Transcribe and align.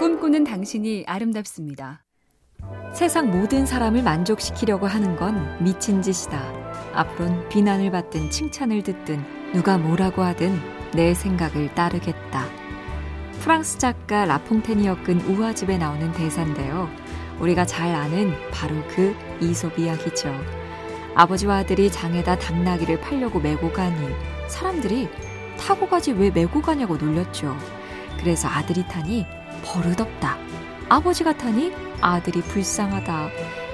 꿈꾸는 0.00 0.44
당신이 0.44 1.04
아름답습니다. 1.06 2.02
세상 2.94 3.30
모든 3.30 3.66
사람을 3.66 4.02
만족시키려고 4.02 4.86
하는 4.86 5.14
건 5.14 5.62
미친 5.62 6.00
짓이다. 6.00 6.40
앞으론 6.94 7.50
비난을 7.50 7.90
받든 7.90 8.30
칭찬을 8.30 8.82
듣든 8.82 9.22
누가 9.52 9.76
뭐라고 9.76 10.22
하든 10.22 10.58
내 10.94 11.12
생각을 11.12 11.74
따르겠다. 11.74 12.46
프랑스 13.40 13.76
작가 13.76 14.24
라퐁텐이 14.24 14.86
엮은 14.86 15.20
우화집에 15.20 15.76
나오는 15.76 16.10
대사인데요. 16.12 16.88
우리가 17.38 17.66
잘 17.66 17.94
아는 17.94 18.32
바로 18.50 18.74
그 18.88 19.14
이솝 19.42 19.78
이야기죠. 19.78 20.34
아버지와 21.14 21.58
아들이 21.58 21.92
장에다 21.92 22.38
당나귀를 22.38 23.02
팔려고 23.02 23.38
메고 23.38 23.70
가니 23.70 24.08
사람들이 24.48 25.10
타고 25.58 25.86
가지 25.86 26.12
왜 26.12 26.30
메고 26.30 26.62
가냐고 26.62 26.96
놀렸죠. 26.96 27.54
그래서 28.18 28.48
아들이 28.48 28.82
타니 28.88 29.26
버릇없다. 29.64 30.38
아버지가 30.88 31.36
타니 31.36 31.72
아들이 32.00 32.40
불쌍하다. 32.42 33.30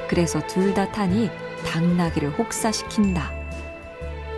그래서 0.08 0.40
둘 0.46 0.74
다 0.74 0.90
타니 0.92 1.30
당나귀를 1.66 2.30
혹사시킨다. 2.38 3.30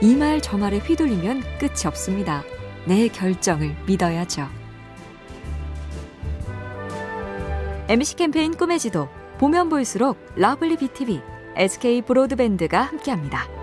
이 0.01 0.15
말 0.15 0.41
저 0.41 0.57
말에 0.57 0.79
휘둘리면 0.79 1.43
끝이 1.59 1.87
없습니다. 1.87 2.43
내 2.87 3.09
결정을 3.09 3.75
믿어야죠. 3.87 4.49
MC 7.89 8.17
캠페인 8.17 8.55
꿈의 8.57 8.79
지도 8.79 9.09
보면 9.39 9.69
볼수록 9.69 10.19
lovely 10.37 10.77
BTV, 10.77 11.21
SK 11.57 12.03
브로드밴드가 12.03 12.83
함께합니다. 12.83 13.58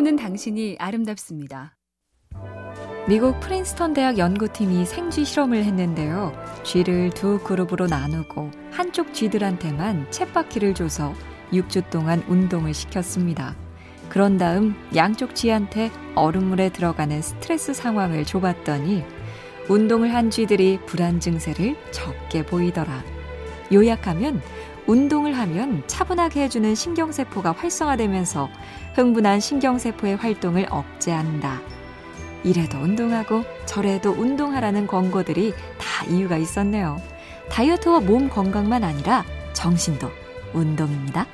꿈꾸는 0.00 0.16
당신이 0.16 0.76
아름답습니다. 0.78 1.76
미국 3.06 3.38
프린스턴 3.40 3.92
대학 3.92 4.16
연구팀이 4.16 4.86
생쥐 4.86 5.24
실험을 5.24 5.64
했는데요. 5.64 6.32
쥐를 6.64 7.10
두 7.10 7.38
그룹으로 7.40 7.86
나누고 7.86 8.50
한쪽 8.70 9.12
쥐들한테만 9.12 10.10
쳇바퀴를 10.10 10.74
줘서 10.74 11.12
6주 11.52 11.90
동안 11.90 12.22
운동을 12.28 12.72
시켰습니다. 12.72 13.56
그런 14.08 14.38
다음 14.38 14.74
양쪽 14.94 15.34
쥐한테 15.34 15.90
얼음물에 16.14 16.70
들어가는 16.70 17.20
스트레스 17.20 17.74
상황을 17.74 18.24
줘봤더니 18.24 19.04
운동을 19.68 20.14
한 20.14 20.30
쥐들이 20.30 20.80
불안 20.86 21.20
증세를 21.20 21.76
적게 21.90 22.46
보이더라. 22.46 23.04
요약하면 23.72 24.40
운동을 24.90 25.38
하면 25.38 25.84
차분하게 25.86 26.42
해주는 26.42 26.74
신경세포가 26.74 27.52
활성화되면서 27.52 28.50
흥분한 28.94 29.38
신경세포의 29.38 30.16
활동을 30.16 30.66
억제한다. 30.68 31.60
이래도 32.42 32.78
운동하고 32.78 33.44
저래도 33.66 34.10
운동하라는 34.10 34.88
권고들이 34.88 35.54
다 35.78 36.04
이유가 36.06 36.36
있었네요. 36.38 37.00
다이어트와 37.50 38.00
몸 38.00 38.28
건강만 38.28 38.82
아니라 38.82 39.24
정신도 39.52 40.10
운동입니다. 40.54 41.24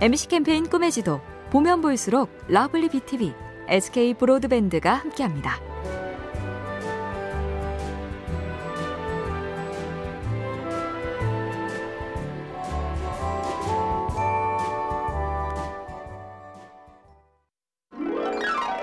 MC 0.00 0.28
캠페인 0.28 0.68
꿈의 0.68 0.92
지도 0.92 1.20
보면 1.50 1.80
볼수록 1.80 2.30
lovely 2.46 2.88
BTV, 2.90 3.34
SK 3.66 4.14
브로드밴드가 4.14 4.94
함께합니다. 4.94 5.67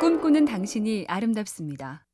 꿈꾸는 0.05 0.45
당신이 0.45 1.05
아름답습니다. 1.07 2.05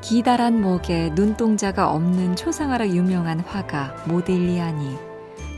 기다란 0.00 0.60
목에 0.60 1.10
눈동자가 1.16 1.90
없는 1.90 2.36
초상화로 2.36 2.90
유명한 2.90 3.40
화가 3.40 4.04
모딜리아니. 4.06 4.96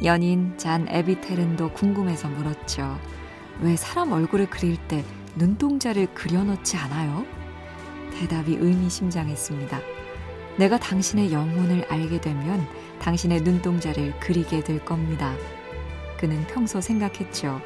연인 0.03 0.57
잔 0.57 0.87
에비텔은도 0.89 1.75
궁금해서 1.75 2.31
물었죠. 2.31 2.99
왜 3.61 3.77
사람 3.77 4.13
얼굴을 4.13 4.49
그릴 4.49 4.79
때 4.89 5.05
눈동자를 5.37 6.07
그려놓지 6.15 6.79
않아요? 6.79 7.27
대답이 8.15 8.57
의미심장했습니다. 8.59 9.79
내가 10.57 10.79
당신의 10.79 11.35
영혼을 11.35 11.85
알게 11.91 12.23
되면 12.23 12.67
당신의 12.99 13.43
눈동자를 13.43 14.19
그리게 14.21 14.65
될 14.65 14.83
겁니다. 14.83 15.35
그는 16.19 16.47
평소 16.47 16.81
생각했죠. 16.81 17.63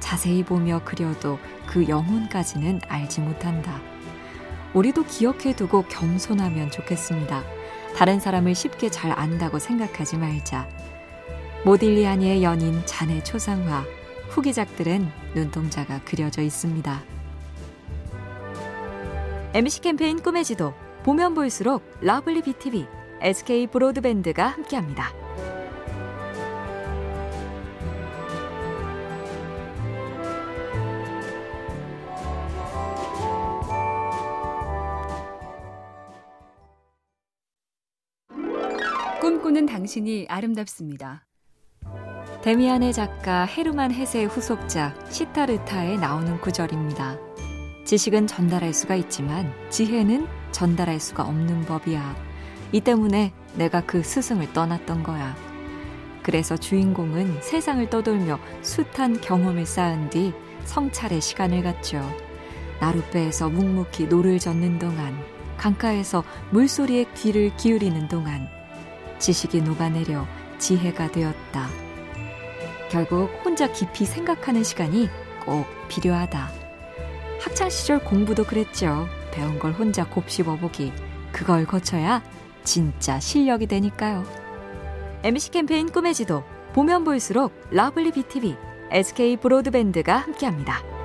자세히 0.00 0.42
보며 0.42 0.80
그려도 0.84 1.38
그 1.66 1.88
영혼까지는 1.88 2.80
알지 2.88 3.20
못한다. 3.20 3.80
우리도 4.72 5.04
기억해두고 5.04 5.84
겸손하면 5.88 6.70
좋겠습니다. 6.70 7.42
다른 7.96 8.20
사람을 8.20 8.54
쉽게 8.54 8.90
잘 8.90 9.10
안다고 9.18 9.58
생각하지 9.58 10.18
말자. 10.18 10.68
모딜리아니의 11.64 12.42
연인 12.42 12.84
잔의 12.84 13.24
초상화, 13.24 13.84
후기작들은 14.28 15.10
눈동자가 15.34 16.00
그려져 16.04 16.42
있습니다. 16.42 17.02
MC 19.54 19.80
캠페인 19.80 20.20
꿈의 20.20 20.44
지도, 20.44 20.74
보면 21.02 21.34
볼수록 21.34 21.82
lovely 22.02 22.42
BTV, 22.42 22.86
SK 23.22 23.68
브로드밴드가 23.68 24.46
함께합니다. 24.46 25.25
꿈꾸는 39.46 39.66
당신이 39.66 40.26
아름답습니다. 40.28 41.24
데미안의 42.42 42.92
작가 42.92 43.44
헤르만 43.44 43.92
헤세의 43.92 44.26
후속작 44.26 45.12
싯다르타에 45.12 45.98
나오는 45.98 46.40
구절입니다. 46.40 47.16
지식은 47.84 48.26
전달할 48.26 48.74
수가 48.74 48.96
있지만 48.96 49.52
지혜는 49.70 50.26
전달할 50.50 50.98
수가 50.98 51.22
없는 51.22 51.64
법이야. 51.66 52.16
이 52.72 52.80
때문에 52.80 53.32
내가 53.54 53.82
그 53.82 54.02
스승을 54.02 54.52
떠났던 54.52 55.04
거야. 55.04 55.36
그래서 56.24 56.56
주인공은 56.56 57.40
세상을 57.40 57.88
떠돌며 57.88 58.40
숱한 58.62 59.20
경험을 59.20 59.64
쌓은 59.64 60.10
뒤 60.10 60.32
성찰의 60.64 61.20
시간을 61.20 61.62
갖죠. 61.62 62.02
나룻배에서 62.80 63.50
묵묵히 63.50 64.06
노를 64.08 64.40
젓는 64.40 64.80
동안, 64.80 65.16
강가에서 65.56 66.24
물소리에 66.50 67.06
귀를 67.14 67.54
기울이는 67.56 68.08
동안, 68.08 68.55
지식이 69.18 69.62
녹아내려 69.62 70.26
지혜가 70.58 71.10
되었다. 71.12 71.68
결국 72.90 73.30
혼자 73.44 73.70
깊이 73.72 74.04
생각하는 74.04 74.62
시간이 74.62 75.08
꼭 75.44 75.66
필요하다. 75.88 76.50
학창시절 77.40 78.04
공부도 78.04 78.44
그랬죠. 78.44 79.08
배운 79.32 79.58
걸 79.58 79.72
혼자 79.72 80.04
곱씹어보기. 80.06 80.92
그걸 81.32 81.66
거쳐야 81.66 82.22
진짜 82.64 83.20
실력이 83.20 83.66
되니까요. 83.66 84.24
MBC 85.22 85.50
캠페인 85.50 85.90
꿈의 85.90 86.14
지도. 86.14 86.42
보면 86.72 87.04
볼수록 87.04 87.52
lovely 87.70 88.12
BTV, 88.12 88.54
SK 88.90 89.38
브로드밴드가 89.38 90.18
함께합니다. 90.18 90.95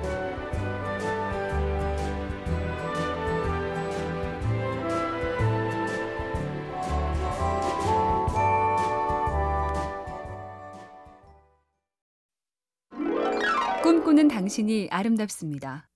꿈꾸는 13.82 14.28
당신이 14.28 14.86
아름답습니다. 14.92 15.88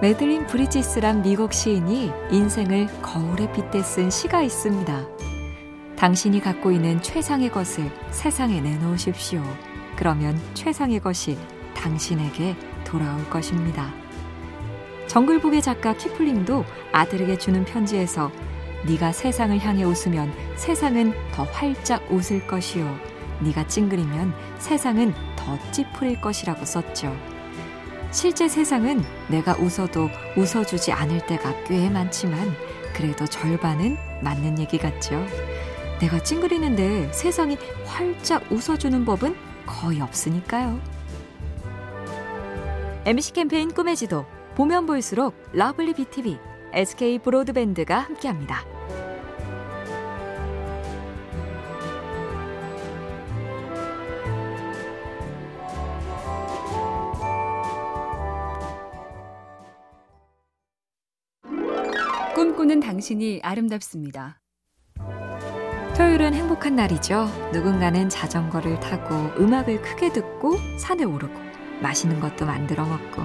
메들린 0.00 0.46
브리지스란 0.46 1.22
미국 1.22 1.52
시인이 1.52 2.12
인생을 2.30 2.86
거울에 3.02 3.50
빗대 3.50 3.82
쓴 3.82 4.08
시가 4.08 4.42
있습니다. 4.42 5.08
당신이 5.96 6.40
갖고 6.40 6.70
있는 6.70 7.02
최상의 7.02 7.50
것을 7.50 7.90
세상에 8.12 8.60
내놓으십시오. 8.60 9.42
그러면 9.96 10.40
최상의 10.54 11.00
것이 11.00 11.36
당신에게 11.74 12.54
돌아올 12.84 13.28
것입니다. 13.28 13.92
정글북의 15.08 15.60
작가 15.60 15.94
키플링도 15.94 16.64
아들에게 16.92 17.36
주는 17.36 17.64
편지에서 17.64 18.30
네가 18.86 19.10
세상을 19.10 19.58
향해 19.58 19.82
웃으면 19.82 20.32
세상은 20.54 21.12
더 21.32 21.42
활짝 21.42 22.08
웃을 22.12 22.46
것이요. 22.46 23.11
네가 23.40 23.66
찡그리면 23.66 24.34
세상은 24.58 25.14
더 25.36 25.58
찌푸릴 25.72 26.20
것이라고 26.20 26.64
썼죠. 26.64 27.14
실제 28.10 28.46
세상은 28.46 29.02
내가 29.28 29.56
웃어도 29.56 30.10
웃어주지 30.36 30.92
않을 30.92 31.26
때가 31.26 31.64
꽤 31.64 31.88
많지만 31.88 32.54
그래도 32.94 33.26
절반은 33.26 33.96
맞는 34.22 34.58
얘기 34.58 34.78
같죠. 34.78 35.24
내가 35.98 36.22
찡그리는데 36.22 37.12
세상이 37.12 37.56
활짝 37.86 38.50
웃어주는 38.50 39.04
법은 39.04 39.34
거의 39.66 40.00
없으니까요. 40.00 40.78
MBC 43.04 43.32
캠페인 43.32 43.72
꿈의 43.72 43.96
지도 43.96 44.26
보면 44.54 44.86
볼수록 44.86 45.34
lovely 45.52 45.94
BTV, 45.94 46.38
SK 46.72 47.18
브로드밴드가 47.20 47.98
함께합니다. 47.98 48.64
당신이 62.92 63.40
아름답습니다. 63.42 64.38
토요일은 65.96 66.34
행복한 66.34 66.76
날이죠. 66.76 67.24
누군가는 67.50 68.10
자전거를 68.10 68.80
타고 68.80 69.14
음악을 69.42 69.80
크게 69.80 70.12
듣고 70.12 70.58
산에 70.78 71.04
오르고 71.04 71.32
맛있는 71.80 72.20
것도 72.20 72.44
만들어 72.44 72.84
먹고 72.84 73.22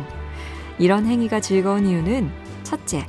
이런 0.80 1.06
행위가 1.06 1.42
즐거운 1.42 1.86
이유는 1.86 2.32
첫째, 2.64 3.06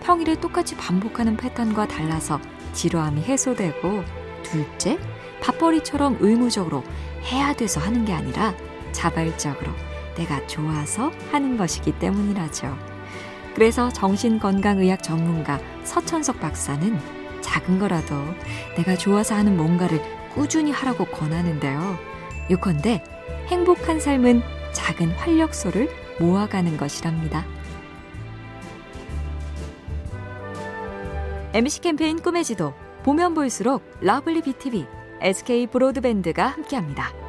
평일에 0.00 0.40
똑같이 0.40 0.78
반복하는 0.78 1.36
패턴과 1.36 1.88
달라서 1.88 2.40
지루함이 2.72 3.20
해소되고 3.20 4.02
둘째, 4.42 4.98
밥벌이처럼 5.42 6.16
의무적으로 6.20 6.84
해야 7.24 7.52
돼서 7.52 7.82
하는 7.82 8.06
게 8.06 8.14
아니라 8.14 8.54
자발적으로 8.92 9.72
내가 10.16 10.46
좋아서 10.46 11.10
하는 11.32 11.58
것이기 11.58 11.98
때문이라죠. 11.98 12.87
그래서 13.58 13.88
정신건강의학 13.88 15.02
전문가 15.02 15.58
서천석 15.82 16.38
박사는 16.38 16.96
작은 17.40 17.80
거라도 17.80 18.14
내가 18.76 18.94
좋아서 18.94 19.34
하는 19.34 19.56
뭔가를 19.56 20.00
꾸준히 20.32 20.70
하라고 20.70 21.06
권하는데요. 21.06 21.98
요컨대 22.52 23.02
행복한 23.48 23.98
삶은 23.98 24.42
작은 24.72 25.10
활력소를 25.10 25.90
모아가는 26.20 26.76
것이랍니다. 26.76 27.44
MBC 31.52 31.80
캠페인 31.80 32.22
꿈의 32.22 32.44
지도 32.44 32.74
보면 33.02 33.34
볼수록 33.34 33.82
lovely 34.00 34.42
BTV, 34.42 34.86
SK 35.20 35.66
브로드밴드가 35.66 36.46
함께합니다. 36.46 37.27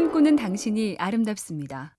꿈꾸는 0.00 0.36
당신이 0.36 0.96
아름답습니다. 0.98 1.94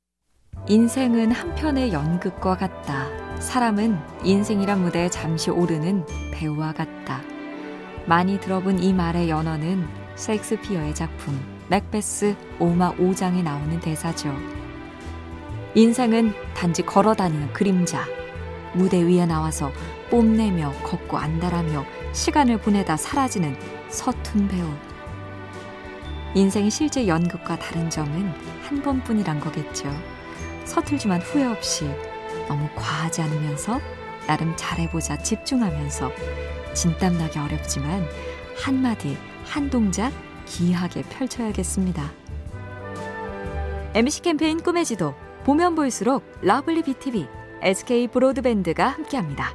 인생은 0.68 1.32
한편의 1.32 1.94
연극과 1.94 2.58
같다. 2.58 3.08
사람은 3.40 3.96
인생이란 4.24 4.82
무대에 4.82 5.08
잠시 5.08 5.52
오르는 5.52 6.08
배우와 6.34 6.74
같다. 6.74 7.22
많이 8.08 8.40
들어본 8.40 8.82
이 8.82 8.92
말의 8.92 9.30
연어는 9.30 9.88
셰익스피어의 10.16 10.96
작품 10.96 11.40
맥베스 11.70 12.36
5마 12.58 12.98
5장에 12.98 13.44
나오는 13.44 13.80
대사죠. 13.80 14.36
인생은 15.76 16.34
단지 16.56 16.82
걸어다니는 16.82 17.54
그림자. 17.54 18.08
무대 18.74 19.00
위에 19.04 19.28
나와서 19.28 19.72
뽐내며 20.10 20.72
걷고 20.82 21.20
안달하며 21.20 21.86
시간을 22.14 22.62
보내다 22.62 22.98
사라지는 22.98 23.56
서툰 23.90 24.48
배우. 24.48 24.91
인생이 26.34 26.70
실제 26.70 27.08
연극과 27.08 27.60
다른 27.60 27.90
점은 27.90 28.32
한 28.64 28.82
번뿐이란 28.82 29.40
거겠죠. 29.42 29.90
서툴지만 30.64 31.22
후회 31.22 31.46
없이 31.46 31.86
너무 32.48 32.70
과하지 32.76 33.22
않으면서 33.22 33.82
나름 34.28 34.54
잘해보자 34.56 35.18
집중하면서 35.18 36.12
진땀나게 36.74 37.38
어렵지만 37.38 38.08
한마디 38.56 39.18
한 39.46 39.70
동작 39.70 40.14
귀하게 40.46 41.02
펼쳐야겠습니다. 41.04 42.12
MBC 43.94 44.22
캠페인 44.22 44.62
꿈의 44.62 44.86
지도 44.86 45.14
보면 45.44 45.76
볼수록 45.76 46.24
lovely 46.42 46.84
BTV, 46.84 47.28
SK 47.62 48.08
브로드밴드가 48.08 48.88
함께합니다. 48.88 49.54